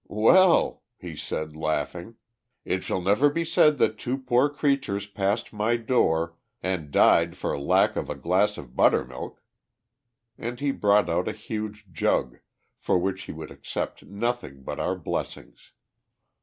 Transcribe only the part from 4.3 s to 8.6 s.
creatures passed my door, and died for lack of a glass